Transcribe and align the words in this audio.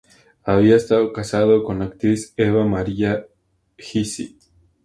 Había 0.45 0.77
estado 0.77 1.13
casado 1.13 1.63
con 1.63 1.77
la 1.77 1.85
actriz 1.85 2.33
Eva-Maria 2.35 3.27
Hesse. 3.77 4.33